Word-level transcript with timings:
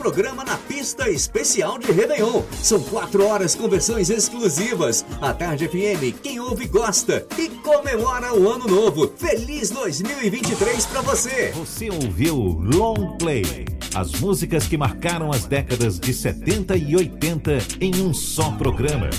programa 0.00 0.42
na 0.42 0.56
pista 0.56 1.10
especial 1.10 1.78
de 1.78 1.92
Réveillon. 1.92 2.42
São 2.62 2.80
quatro 2.84 3.22
horas 3.26 3.54
com 3.54 3.68
versões 3.68 4.08
exclusivas. 4.08 5.04
A 5.20 5.34
Tarde 5.34 5.68
FM, 5.68 6.18
quem 6.22 6.40
ouve 6.40 6.66
gosta 6.66 7.26
e 7.36 7.50
comemora 7.50 8.32
o 8.32 8.48
ano 8.48 8.66
novo. 8.66 9.12
Feliz 9.14 9.68
2023 9.68 10.86
para 10.86 11.02
você. 11.02 11.52
Você 11.54 11.90
ouviu 11.90 12.34
Long 12.34 13.18
Play. 13.18 13.66
As 13.94 14.12
músicas 14.12 14.66
que 14.66 14.78
marcaram 14.78 15.30
as 15.30 15.44
décadas 15.44 16.00
de 16.00 16.14
70 16.14 16.78
e 16.78 16.96
80 16.96 17.58
em 17.78 18.00
um 18.00 18.14
só 18.14 18.52
programa. 18.52 19.10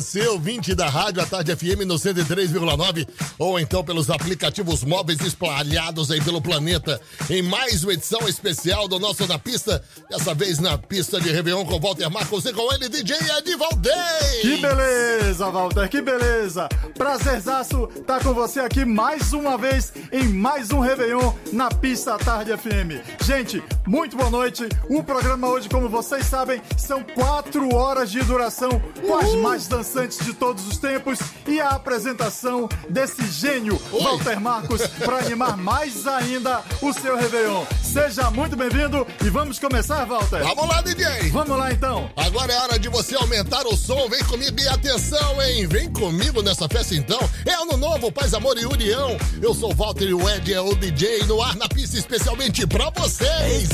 Você, 0.00 0.26
ouvinte 0.28 0.74
da 0.74 0.88
Rádio 0.88 1.22
A 1.22 1.26
Tarde 1.26 1.54
FM 1.54 1.84
no 1.86 1.96
103,9 1.96 3.06
ou 3.40 3.58
então 3.58 3.82
pelos 3.82 4.10
aplicativos 4.10 4.84
móveis 4.84 5.18
espalhados 5.22 6.10
aí 6.10 6.20
pelo 6.20 6.42
planeta 6.42 7.00
em 7.30 7.40
mais 7.40 7.82
uma 7.82 7.94
edição 7.94 8.28
especial 8.28 8.86
do 8.86 8.98
nosso 8.98 9.26
Na 9.26 9.38
Pista, 9.38 9.82
dessa 10.10 10.34
vez 10.34 10.58
na 10.58 10.76
pista 10.76 11.18
de 11.18 11.30
Réveillon 11.30 11.64
com 11.64 11.80
Walter 11.80 12.10
Marcos 12.10 12.44
e 12.44 12.52
com 12.52 12.70
ele, 12.74 12.90
DJ 12.90 13.16
Ed 13.16 13.56
Valdez. 13.56 14.40
Que 14.42 14.58
beleza, 14.58 15.50
Walter, 15.50 15.88
que 15.88 16.02
beleza. 16.02 16.68
Prazerzaço 16.94 17.86
tá 18.06 18.20
com 18.20 18.34
você 18.34 18.60
aqui 18.60 18.84
mais 18.84 19.32
uma 19.32 19.56
vez 19.56 19.94
em 20.12 20.28
mais 20.28 20.70
um 20.70 20.80
Réveillon 20.80 21.32
na 21.50 21.70
pista 21.70 22.18
Tarde 22.18 22.54
FM. 22.54 23.00
Gente, 23.24 23.62
muito 23.86 24.18
boa 24.18 24.28
noite. 24.28 24.68
O 24.90 25.02
programa 25.02 25.48
hoje, 25.48 25.66
como 25.66 25.88
vocês 25.88 26.26
sabem, 26.26 26.60
são 26.76 27.02
quatro 27.02 27.74
horas 27.74 28.10
de 28.10 28.20
duração 28.20 28.70
com 29.00 29.16
as 29.16 29.34
mais 29.36 29.66
dançantes 29.66 30.18
de 30.26 30.34
todos 30.34 30.66
os 30.68 30.76
tempos 30.76 31.18
e 31.46 31.58
a 31.58 31.70
apresentação 31.70 32.68
desse 32.90 33.29
gênio, 33.30 33.80
Oi. 33.92 34.02
Walter 34.02 34.40
Marcos, 34.40 34.86
para 35.04 35.18
animar 35.18 35.56
mais 35.56 36.06
ainda 36.06 36.62
o 36.82 36.92
seu 36.92 37.16
Réveillon. 37.16 37.64
Seja 37.82 38.30
muito 38.30 38.56
bem-vindo 38.56 39.06
e 39.24 39.30
vamos 39.30 39.58
começar, 39.58 40.04
Walter. 40.04 40.42
Vamos 40.42 40.68
lá, 40.68 40.82
DJ. 40.82 41.30
Vamos 41.30 41.56
lá, 41.56 41.72
então. 41.72 42.10
Agora 42.16 42.52
é 42.52 42.58
hora 42.60 42.78
de 42.78 42.88
você 42.88 43.16
aumentar 43.16 43.66
o 43.66 43.76
som. 43.76 44.08
Vem 44.08 44.22
comigo 44.24 44.60
e 44.60 44.68
atenção, 44.68 45.42
hein? 45.42 45.66
Vem 45.66 45.90
comigo 45.90 46.42
nessa 46.42 46.68
festa, 46.68 46.94
então. 46.94 47.20
É 47.46 47.54
ano 47.54 47.76
novo, 47.76 48.12
paz, 48.12 48.34
amor 48.34 48.58
e 48.58 48.66
união. 48.66 49.16
Eu 49.40 49.54
sou 49.54 49.72
o 49.72 49.74
Walter 49.74 50.08
e 50.08 50.14
o 50.14 50.28
Ed 50.28 50.52
é 50.52 50.60
o 50.60 50.74
DJ 50.74 51.24
no 51.24 51.40
ar 51.42 51.56
na 51.56 51.68
pista 51.68 51.96
especialmente 51.96 52.66
pra 52.66 52.90
vocês. 52.90 53.70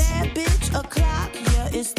Is 1.77 1.93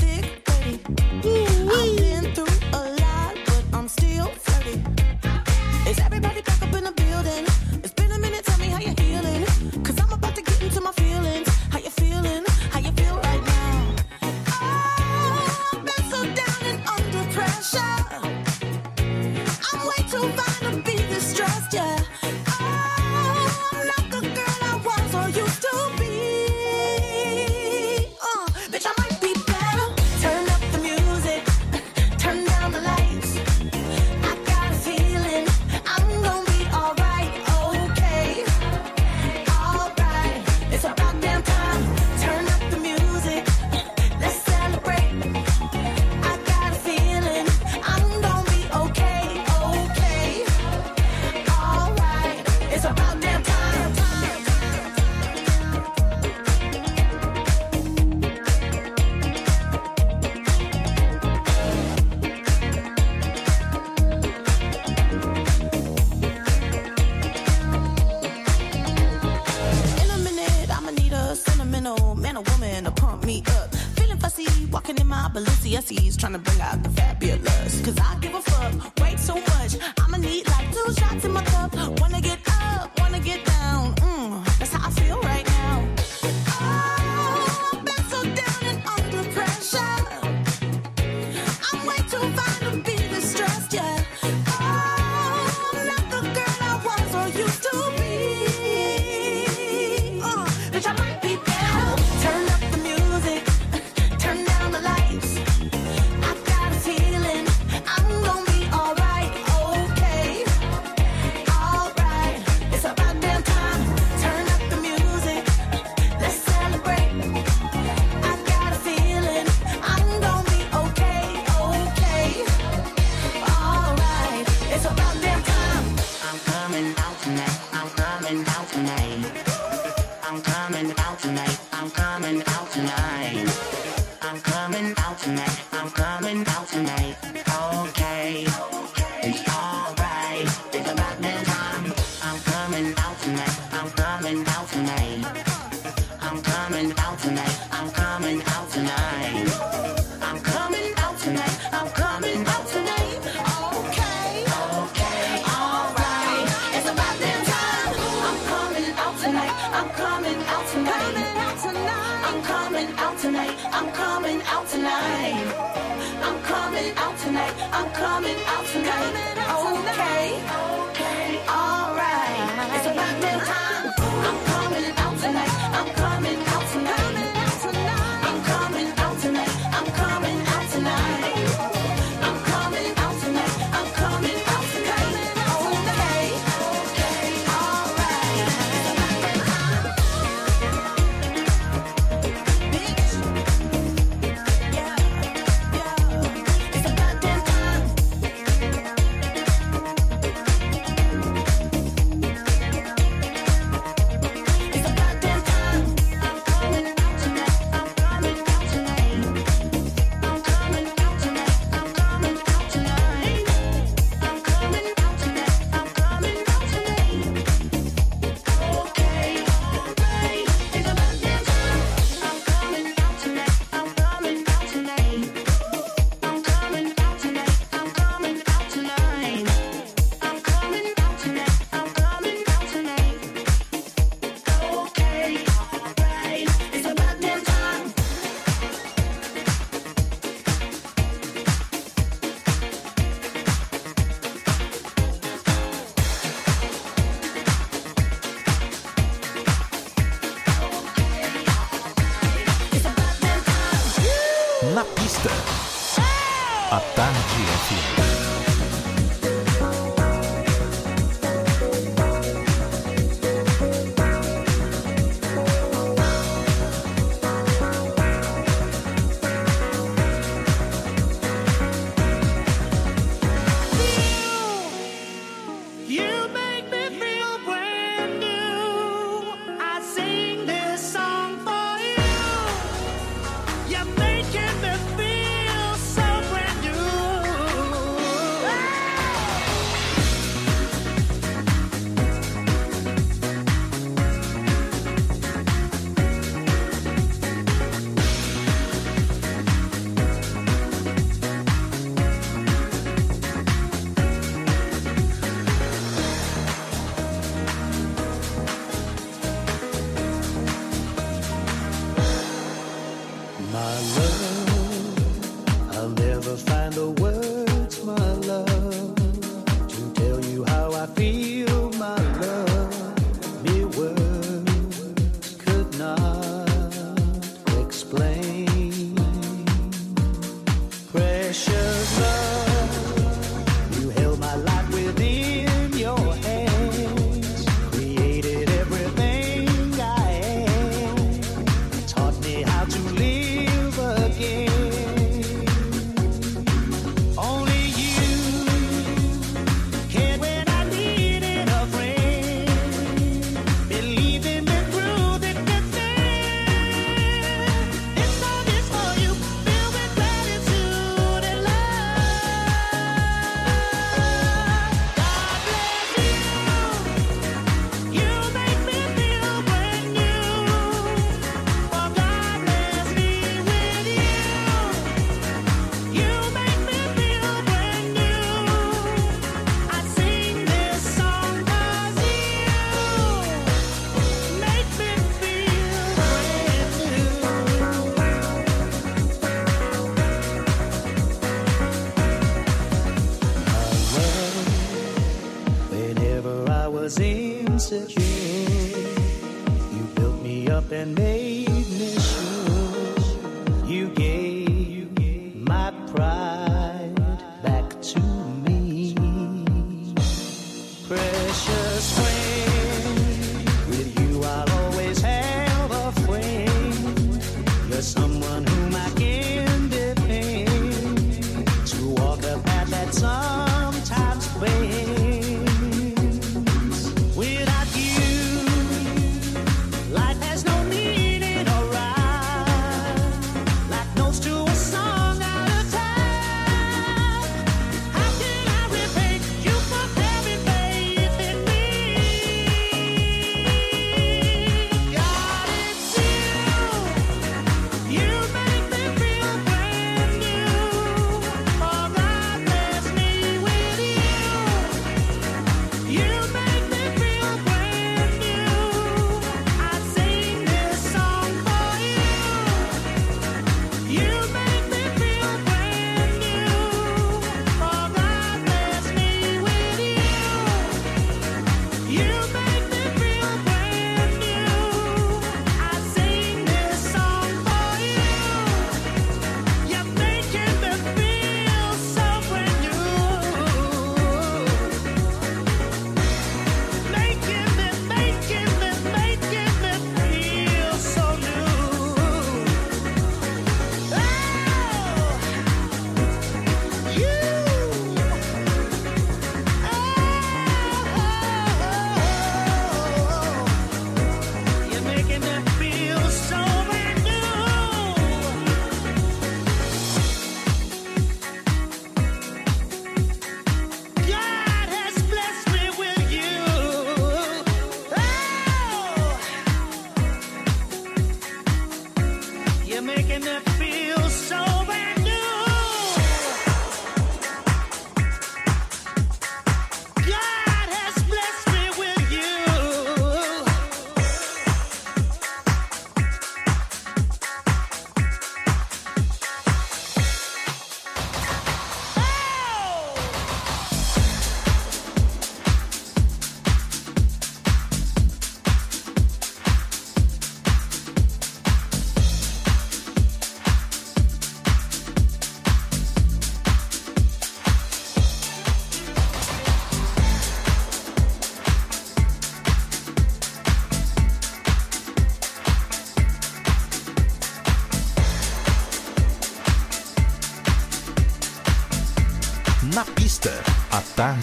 Balenciennes 75.33 76.17
trying 76.17 76.33
to 76.33 76.39
bring 76.39 76.61
out 76.61 76.81
the 76.83 76.89
fabulous. 76.89 77.81
Cause 77.81 77.97
I 77.99 78.17
give 78.19 78.33
a 78.33 78.41
fuck 78.41 78.99
way 78.99 79.15
too 79.15 79.35
much. 79.35 79.77
I'ma 79.99 80.17
need 80.17 80.47
like 80.47 80.71
two 80.71 80.93
shots 80.93 81.25
in 81.25 81.31
my 81.31 81.43
cup. 81.43 81.75
Wanna 81.99 82.21
get 82.21 82.39
up, 82.47 82.99
wanna 82.99 83.19
get 83.19 83.45
down. 83.45 83.76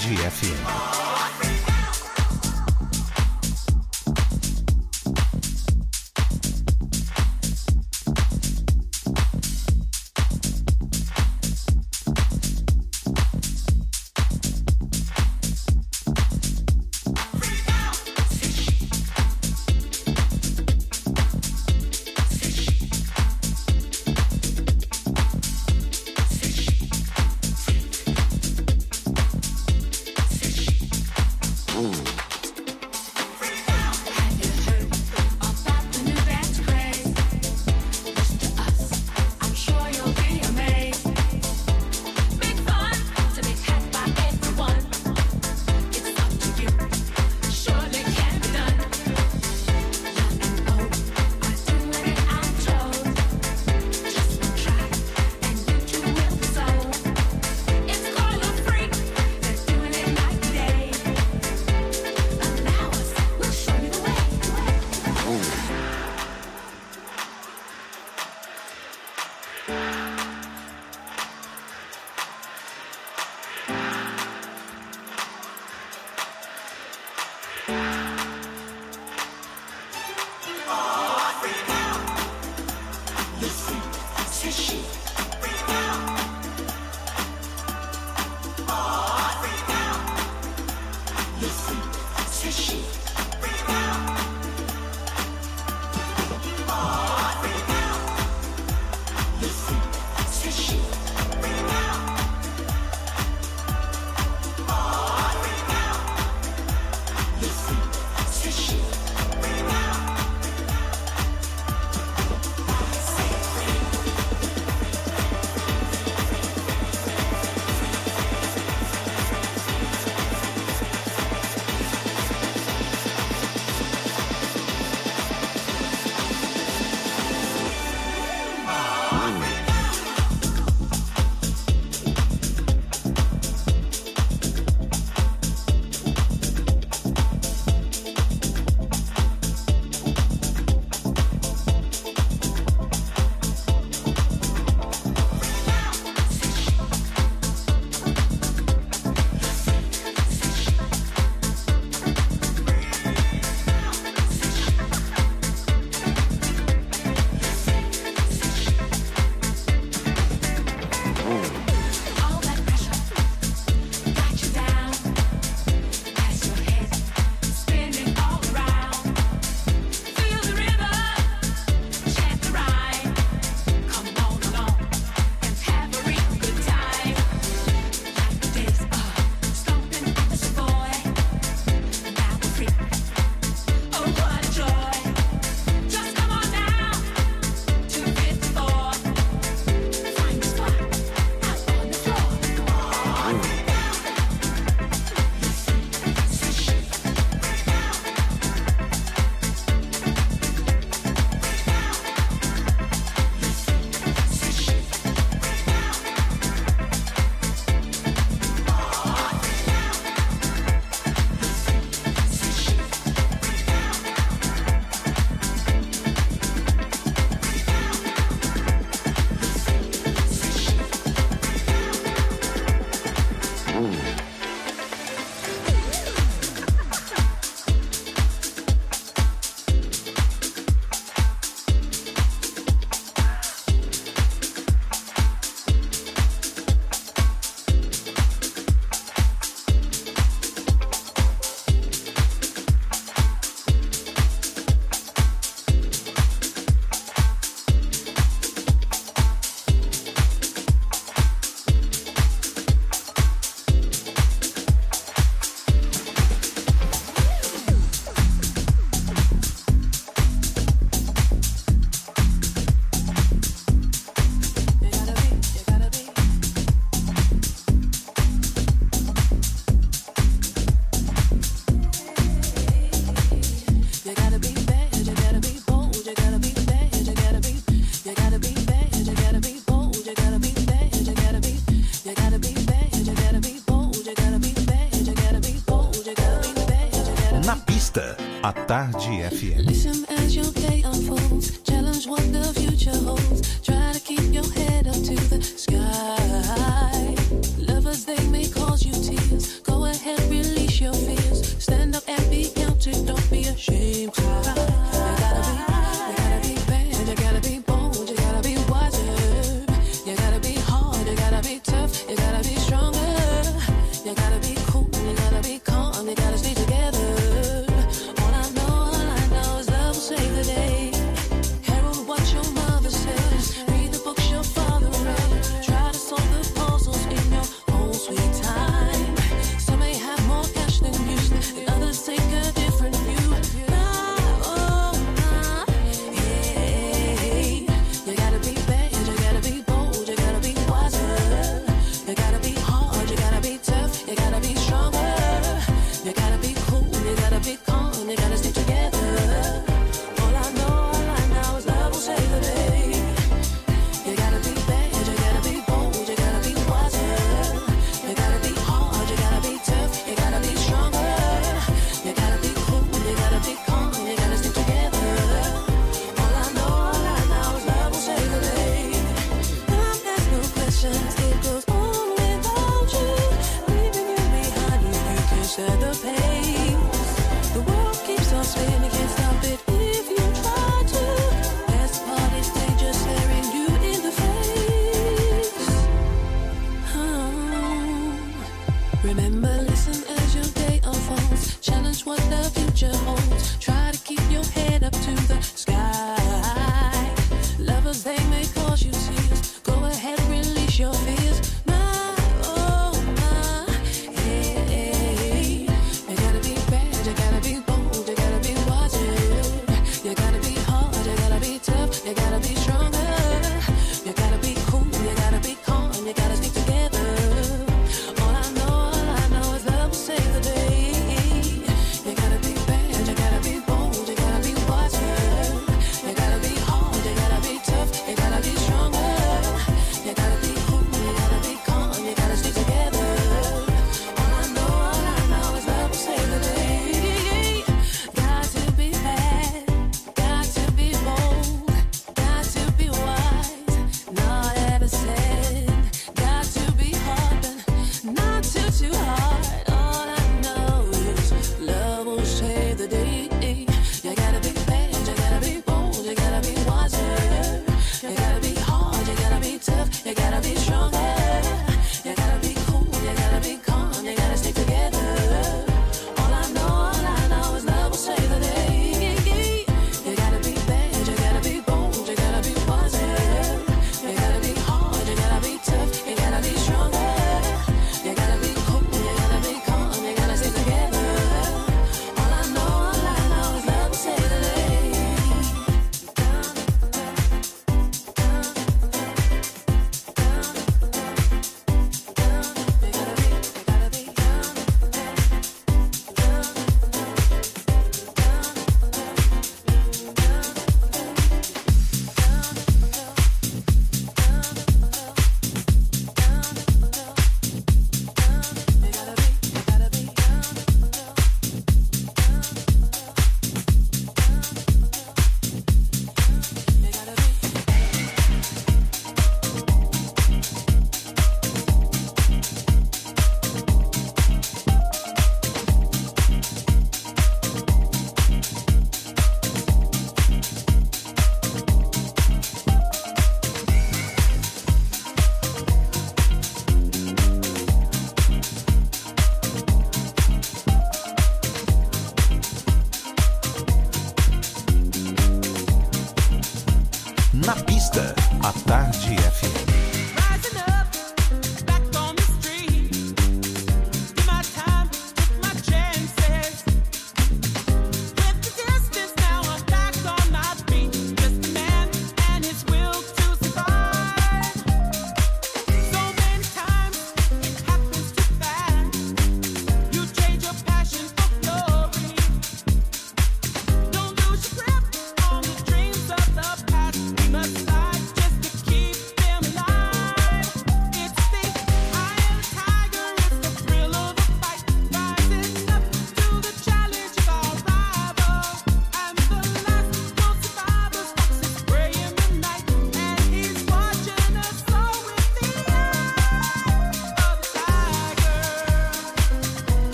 Tarde 0.00 0.14
FM. 0.14 0.77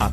Na 0.00 0.05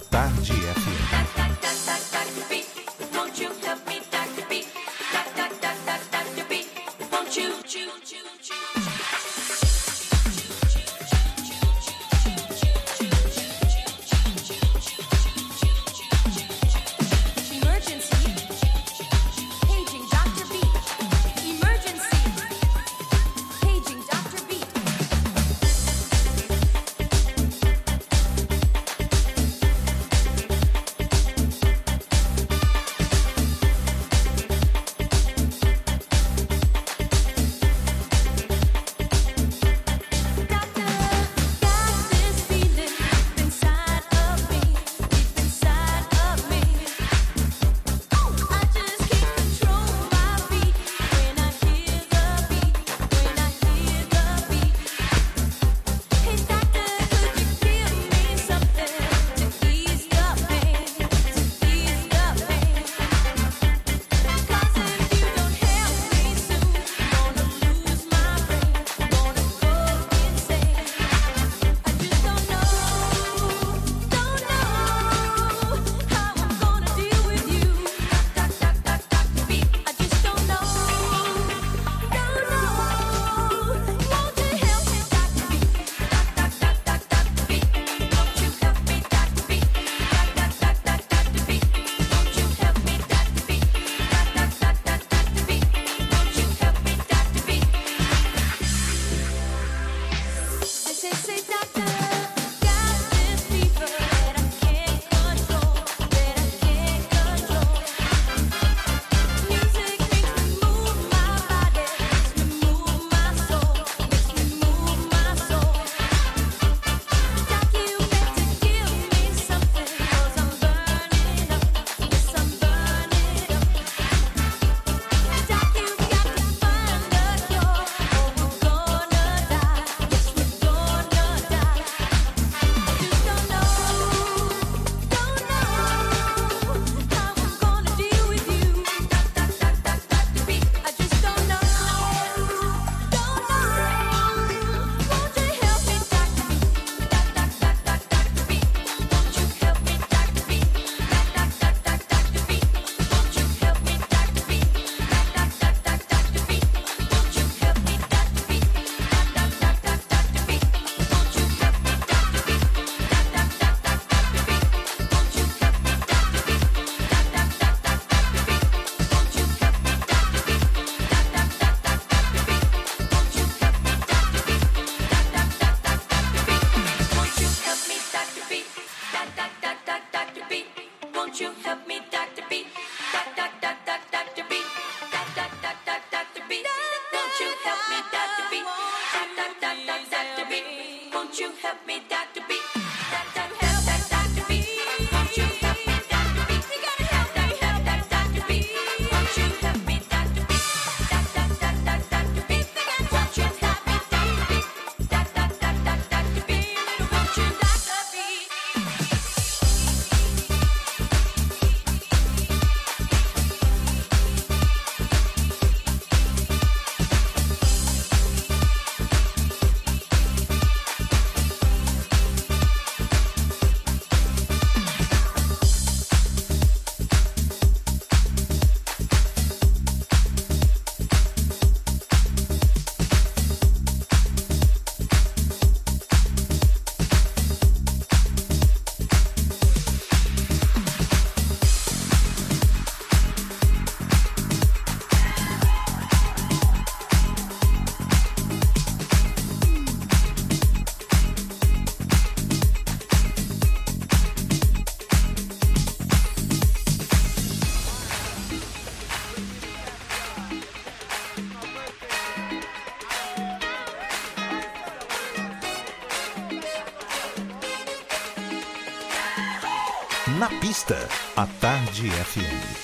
Energía 272.03 272.25
100. 272.25 272.82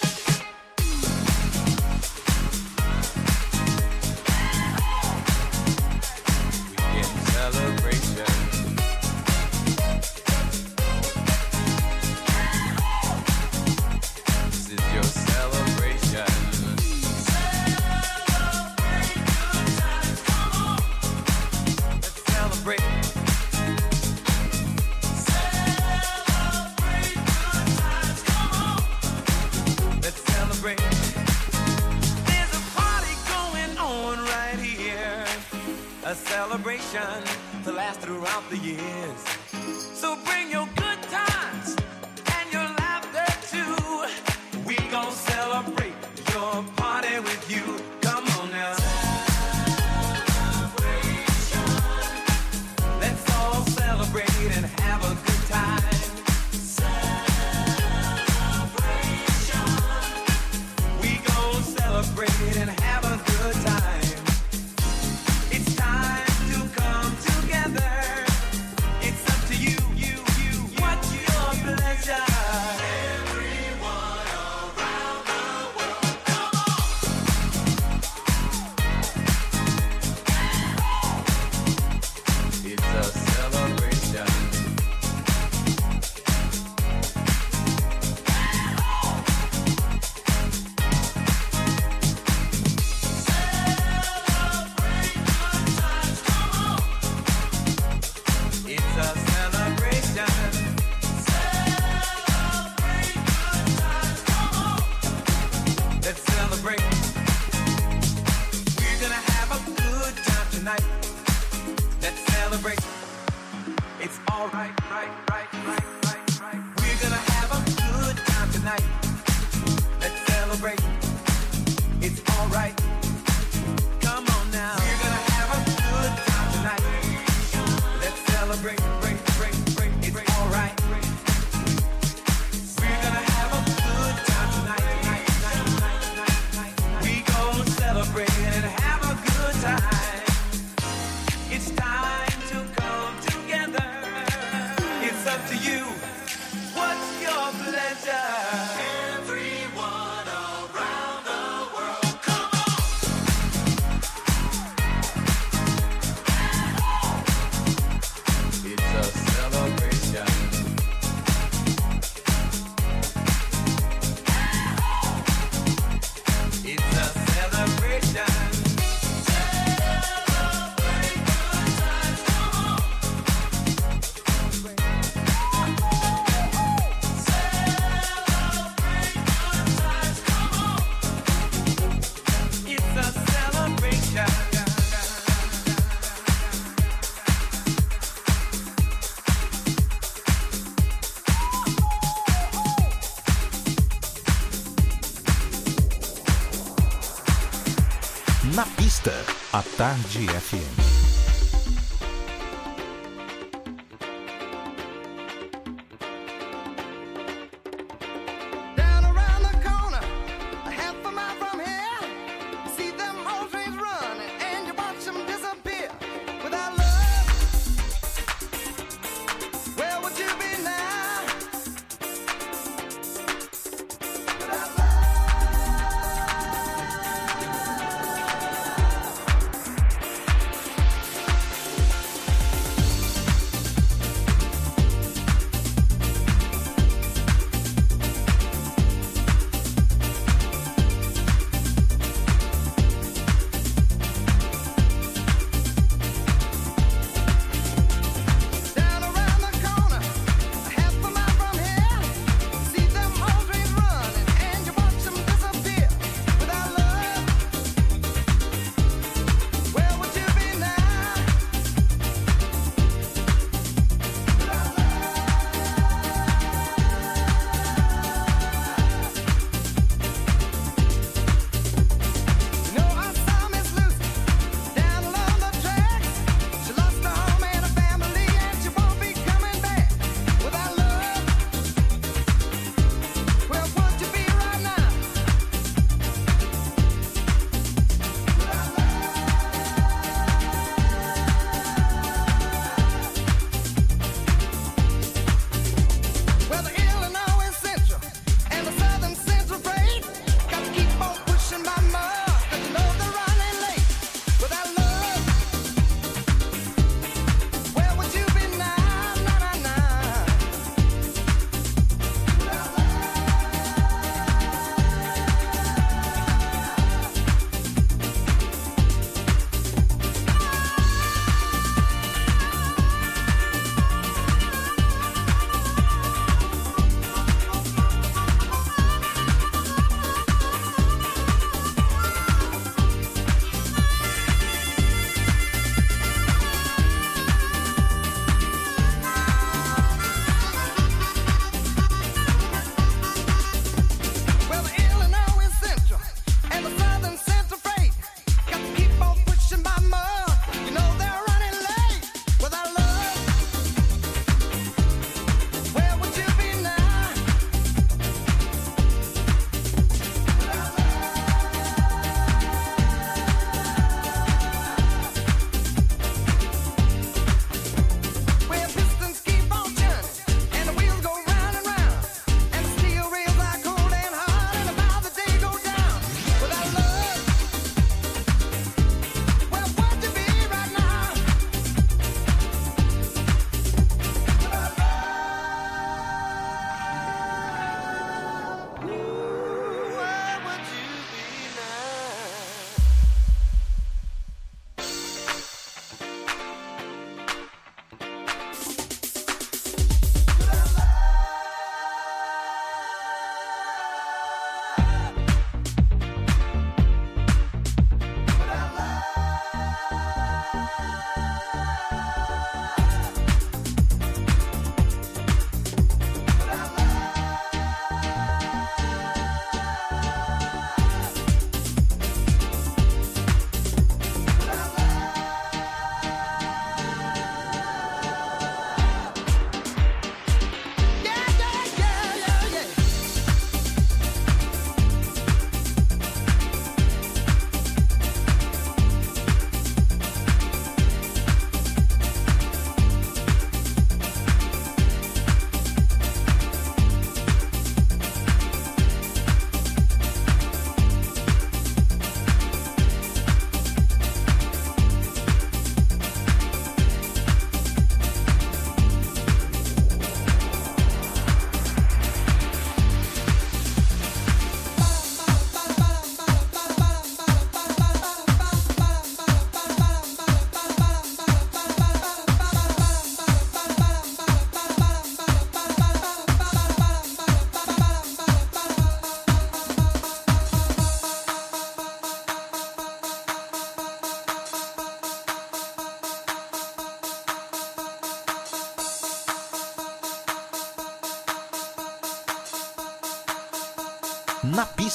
Tarde 199.80 200.27
FM. 200.27 200.88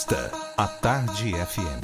A 0.06 0.68
Tarde 0.82 1.32
FM. 1.32 1.83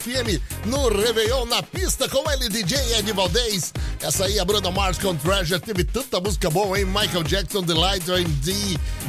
FM, 0.00 0.40
no 0.66 0.88
Réveillon, 0.88 1.46
na 1.46 1.62
pista 1.62 2.08
com 2.08 2.28
ele, 2.30 2.48
DJ 2.48 2.76
Ed 2.98 3.12
Valdez. 3.12 3.72
Essa 4.00 4.26
aí, 4.26 4.38
a 4.38 4.44
Bruna 4.44 4.70
Mars 4.70 4.98
com 4.98 5.14
Treasure, 5.16 5.60
teve 5.60 5.84
tanta 5.84 6.20
música 6.20 6.48
boa, 6.50 6.78
hein? 6.78 6.84
Michael 6.84 7.22
Jackson, 7.24 7.62
The 7.62 7.74
Light, 7.74 8.04
D, 8.06 8.52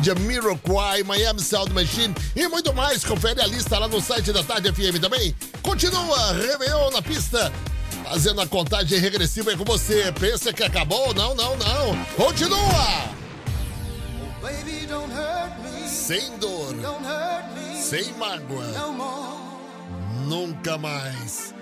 Jamiroquai, 0.03 1.03
Miami 1.03 1.41
Sound 1.41 1.73
Machine 1.73 2.13
e 2.35 2.47
muito 2.47 2.73
mais. 2.73 3.03
Confere 3.03 3.41
a 3.41 3.47
lista 3.47 3.77
lá 3.77 3.87
no 3.87 4.01
site 4.01 4.31
da 4.31 4.43
Tarde 4.43 4.71
FM 4.71 4.99
também. 4.99 5.35
Continua, 5.61 6.33
Réveillon 6.33 6.91
na 6.91 7.01
pista. 7.01 7.51
Fazendo 8.03 8.39
a 8.39 8.47
contagem 8.47 8.99
regressiva 8.99 9.51
aí 9.51 9.57
com 9.57 9.65
você. 9.65 10.13
Pensa 10.17 10.53
que 10.53 10.63
acabou? 10.63 11.13
Não, 11.13 11.35
não, 11.35 11.57
não. 11.57 12.05
Continua! 12.15 13.17
Baby, 14.41 14.85
don't 14.87 15.11
hurt 15.11 15.59
me. 15.59 15.89
Sem 15.89 16.37
dor, 16.37 16.73
Don't 16.75 17.05
hurt 17.05 17.45
me. 17.55 17.81
sem 17.81 18.13
mágoa. 18.13 18.63
Nunca 20.27 20.77
mais. 20.77 21.55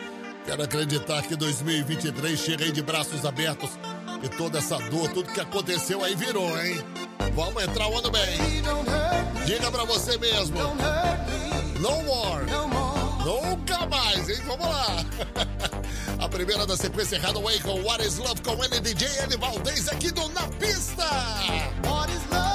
Quero 0.46 0.64
acreditar 0.64 1.22
que 1.22 1.36
2023 1.36 2.40
chega 2.40 2.66
aí 2.66 2.72
de 2.72 2.82
braços 2.82 3.26
abertos 3.26 3.70
e 4.24 4.30
toda 4.30 4.58
essa 4.58 4.78
dor, 4.90 5.10
tudo 5.10 5.32
que 5.32 5.40
aconteceu 5.40 6.04
aí 6.04 6.16
virou, 6.16 6.50
hein? 6.60 6.84
Vamos 7.34 7.64
entrar 7.64 7.88
o 7.88 7.98
ano 7.98 8.10
bem. 8.10 8.38
Diga 9.46 9.72
pra 9.72 9.84
você 9.84 10.18
mesmo. 10.18 10.58
No 11.80 12.04
more. 12.04 12.46
Nunca 13.24 13.86
mais, 13.86 14.30
hein? 14.30 14.42
Vamos 14.48 14.68
lá. 14.68 15.06
A 16.24 16.28
primeira 16.28 16.66
da 16.66 16.76
sequência 16.76 17.20
Hathaway 17.20 17.60
com 17.60 17.82
What 17.84 18.04
is 18.04 18.18
Love 18.18 18.42
com 18.42 18.64
ele, 18.64 18.80
DJ 18.80 19.08
L. 19.20 19.38
Valdez 19.38 19.88
aqui 19.90 20.10
do 20.12 20.28
Na 20.30 20.48
Pista. 20.48 21.06
What 21.84 22.12
is 22.12 22.22
love? 22.32 22.55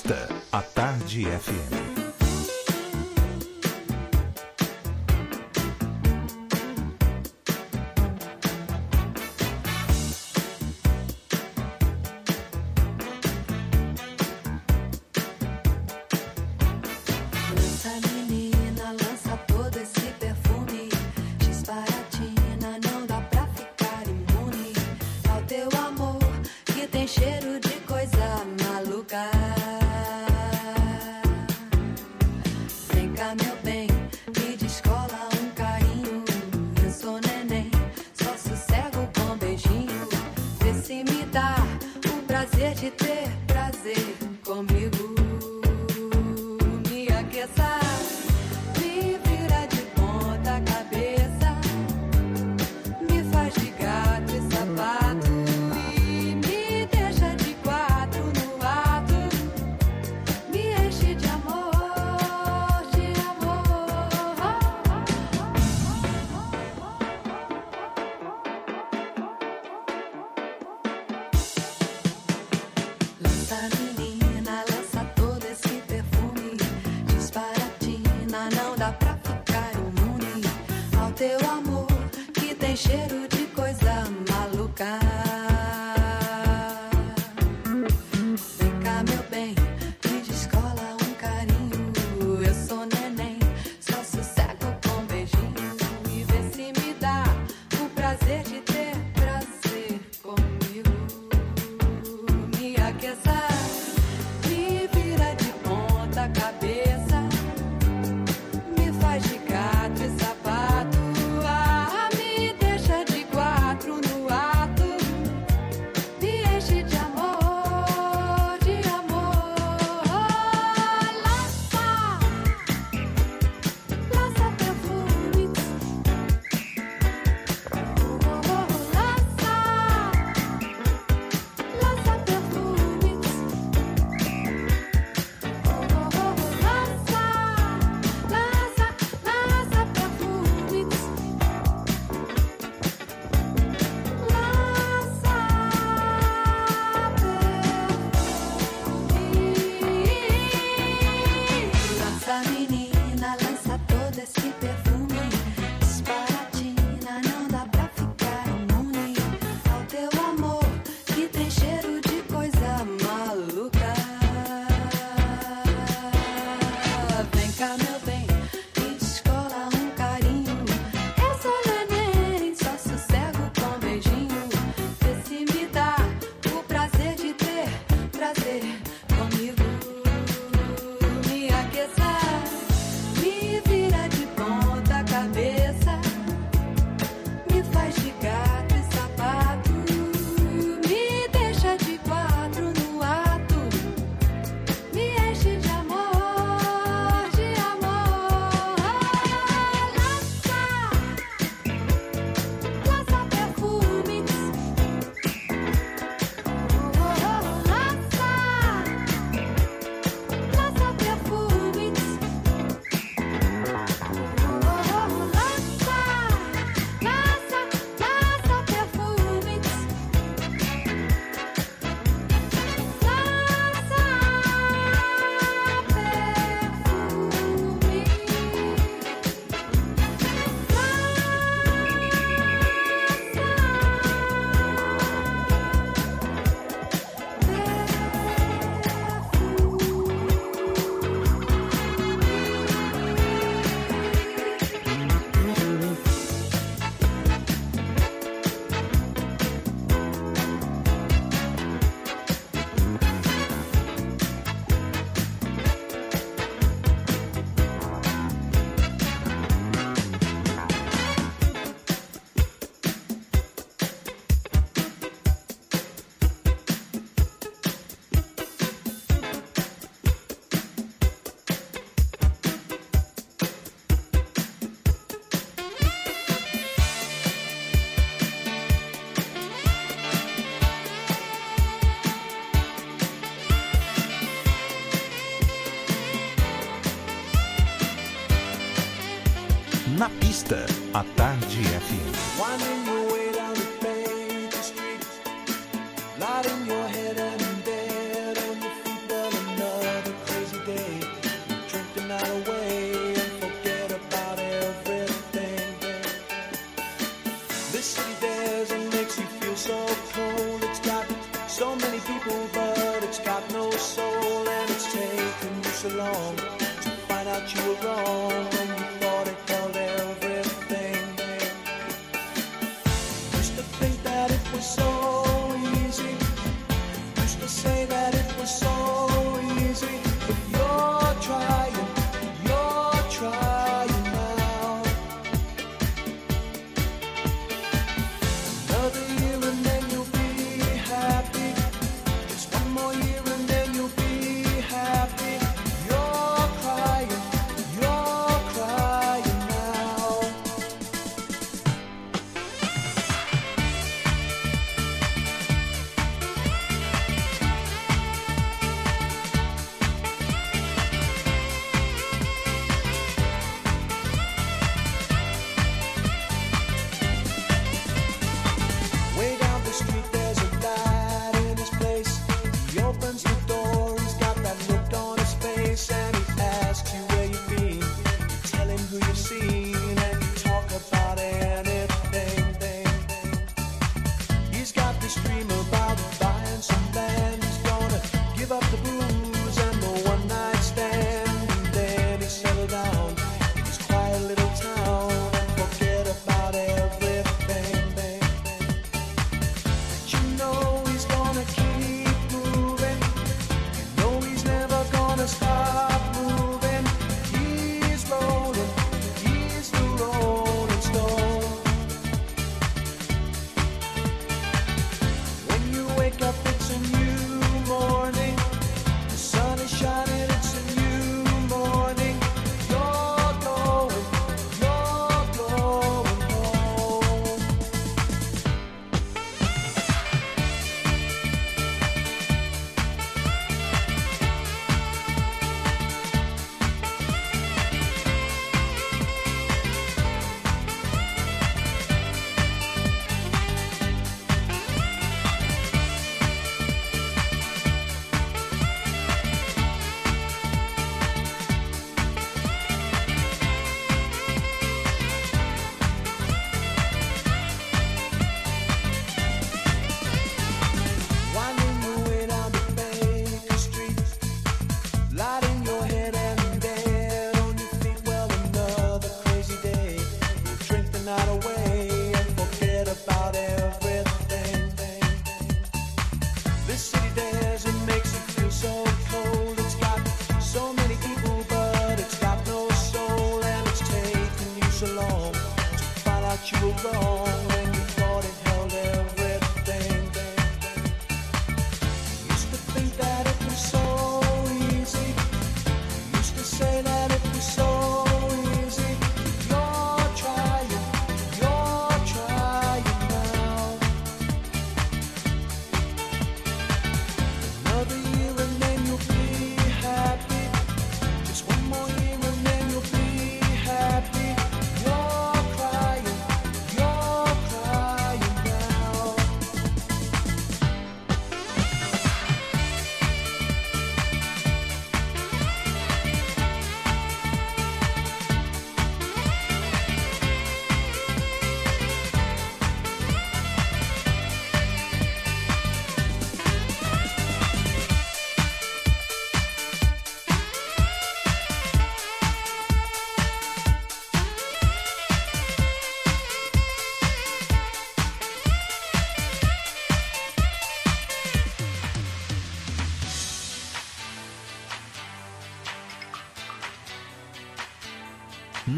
Na 0.00 0.14
pista, 0.14 0.28
a 0.52 0.62
Tarde 0.62 1.26
FM. 1.26 1.89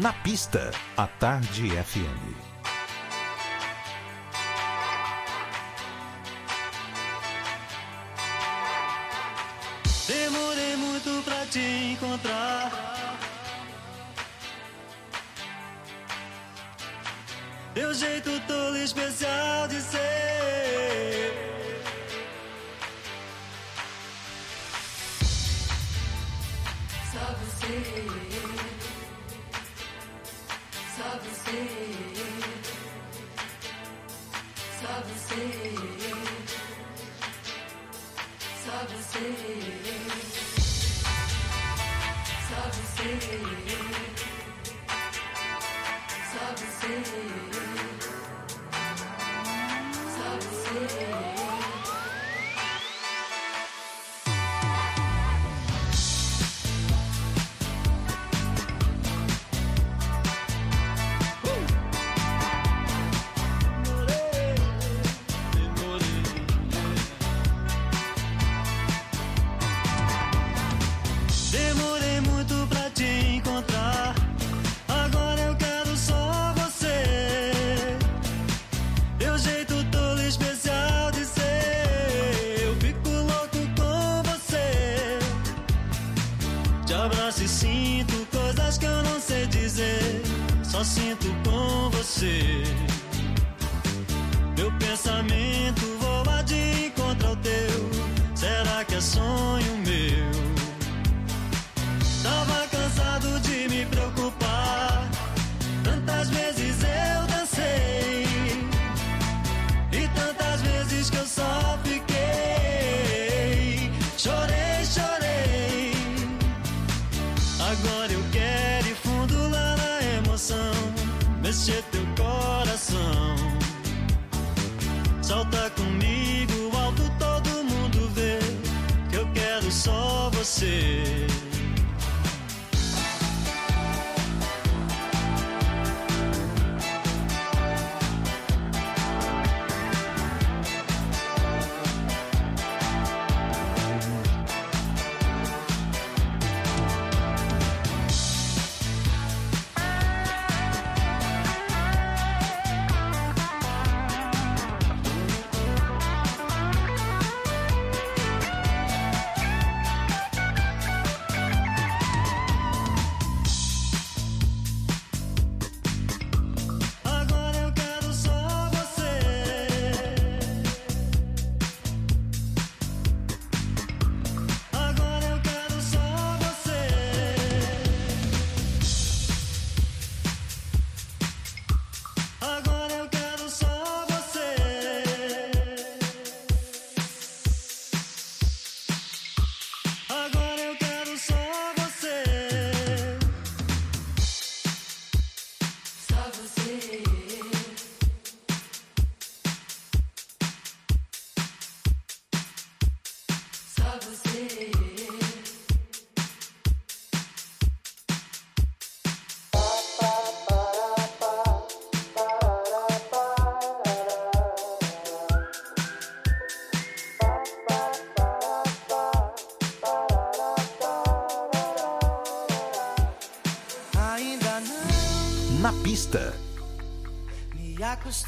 Na 0.03 0.11
pista, 0.11 0.69
a 0.97 1.07
Tarde 1.07 1.77
FM. 1.77 2.22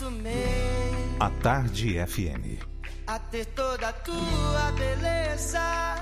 acostumei 0.05 1.15
A 1.19 1.29
Tarde 1.41 2.05
FM 2.05 2.61
A 3.07 3.19
ter 3.19 3.45
toda 3.47 3.89
a 3.89 3.93
tua 3.93 4.71
beleza 4.77 5.95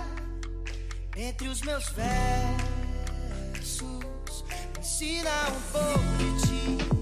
Entre 1.16 1.48
os 1.48 1.62
meus 1.62 1.88
versos. 1.90 2.74
Ensina 4.80 5.30
um 5.50 5.62
pouco 5.72 6.18
de 6.18 6.42
ti. 6.42 6.93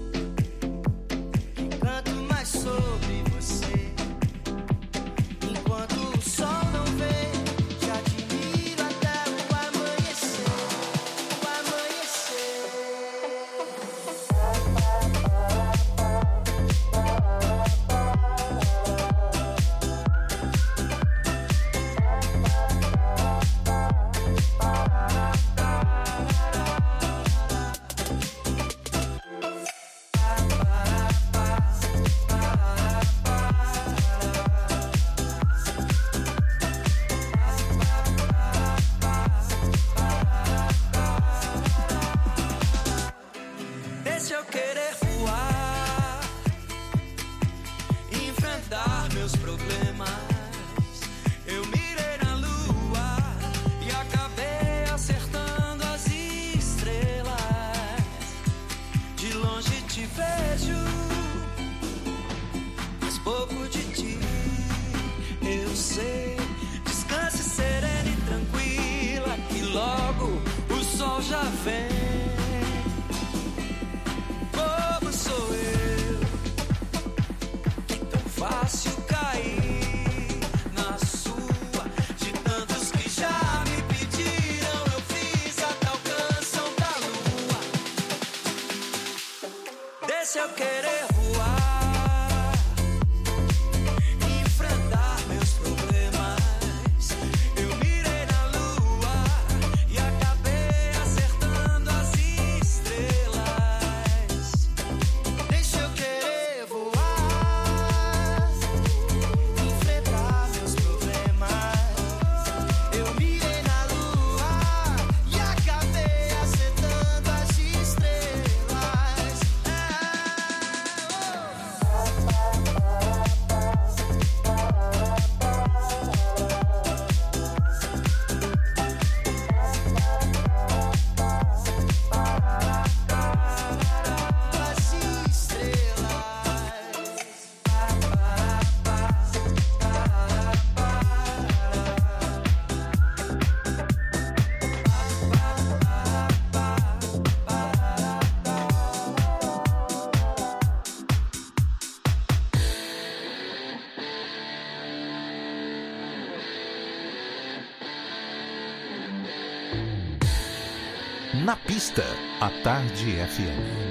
Tarde 162.62 163.18
FM. 163.18 163.81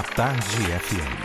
A 0.00 0.02
Tarde 0.02 0.72
FM. 0.72 1.19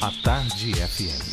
A 0.00 0.10
Tarde 0.24 0.72
FM. 0.72 1.31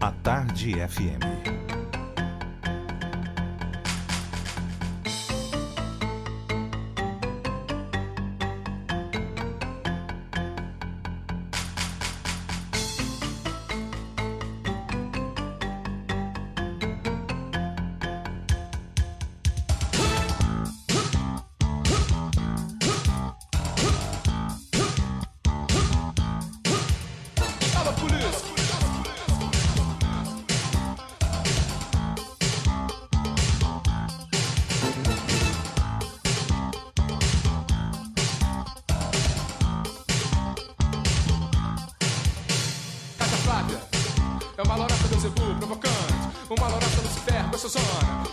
A 0.00 0.12
Tarde 0.22 0.80
FM. 0.80 1.29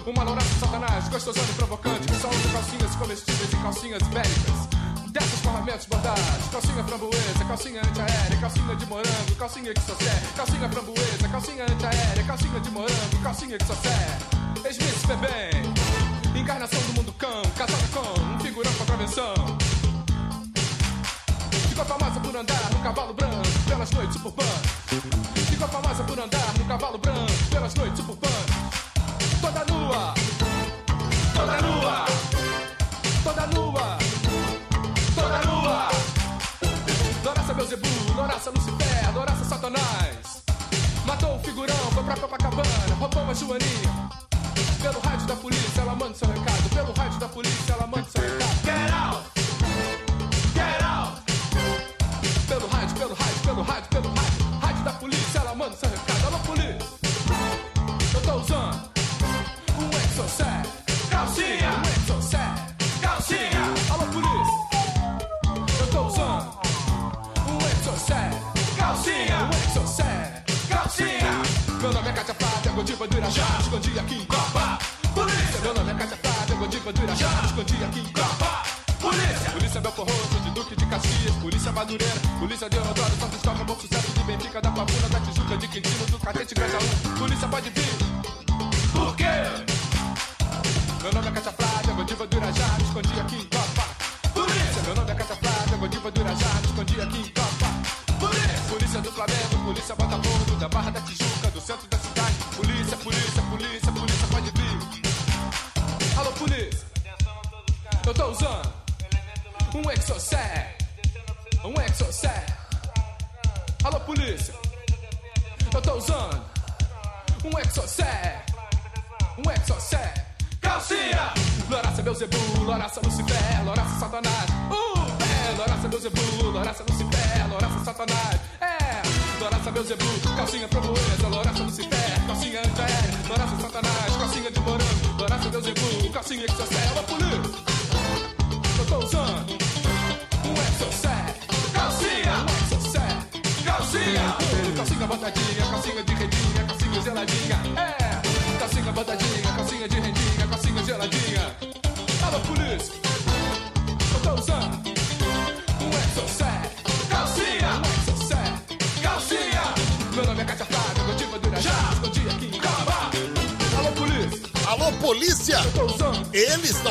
Uma 0.08 0.24
loura 0.24 0.40
satanás, 0.58 1.10
gostosona 1.10 1.46
e 1.50 1.54
provocante, 1.56 2.08
que 2.08 2.16
só 2.16 2.30
usa 2.30 2.50
calcinhas 2.54 2.96
comestíveis 2.96 3.52
e 3.52 3.56
calcinhas 3.58 4.02
bélicas. 4.04 5.12
Desses 5.12 5.42
formamentos 5.42 5.86
bordados, 5.86 6.48
calcinha 6.50 6.82
framboesa, 6.86 7.46
calcinha 7.46 7.82
antiaérea, 7.82 8.38
calcinha 8.40 8.76
de 8.78 8.86
morango, 8.86 9.36
calcinha 9.38 9.74
que 9.74 9.82
sofé, 9.82 10.24
calcinha 10.38 10.70
framboesa, 10.70 11.28
calcinha 11.30 11.66
antiaérea, 11.66 12.24
calcinha 12.24 12.60
de 12.62 12.72
morango, 12.72 13.18
calcinha 13.22 13.58
que 13.58 13.66
sofé. 13.66 14.18
Smith 14.72 15.08
bebê, 15.08 16.40
encarnação 16.40 16.80
do 16.84 16.94
mundo 16.94 17.12
cão, 17.18 17.42
casada 17.58 17.88
com 17.92 18.17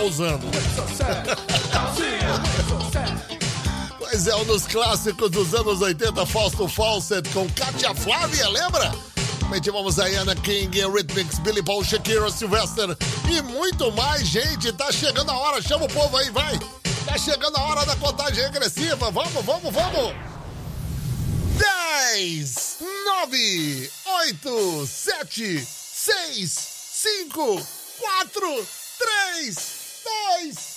usando. 0.06 0.46
pois 3.98 4.26
é, 4.26 4.36
um 4.36 4.44
dos 4.44 4.66
clássicos 4.66 5.30
dos 5.30 5.54
anos 5.54 5.80
80, 5.80 6.24
Fausto 6.26 6.68
Fawcett 6.68 7.28
com 7.30 7.48
Katia 7.50 7.94
Flávia, 7.94 8.48
lembra? 8.48 8.92
Também 9.40 9.60
tivemos 9.60 9.98
a 9.98 10.06
Ana 10.06 10.34
King, 10.34 10.80
Rhythmix, 10.86 11.38
Billy 11.40 11.62
Paul, 11.62 11.84
Shakira, 11.84 12.30
Sylvester 12.30 12.96
e 13.30 13.42
muito 13.42 13.92
mais, 13.92 14.26
gente. 14.26 14.72
Tá 14.72 14.90
chegando 14.90 15.30
a 15.30 15.36
hora, 15.36 15.62
chama 15.62 15.84
o 15.84 15.88
povo 15.88 16.16
aí, 16.16 16.30
vai. 16.30 16.58
Tá 17.04 17.16
chegando 17.18 17.56
a 17.56 17.62
hora 17.62 17.86
da 17.86 17.94
contagem 17.96 18.42
regressiva. 18.42 19.10
Vamos, 19.10 19.44
vamos, 19.44 19.72
vamos. 19.72 20.14
10, 22.14 22.78
9, 23.22 23.90
8, 24.28 24.86
7, 24.86 25.66
6, 25.66 26.68
5, 26.92 27.66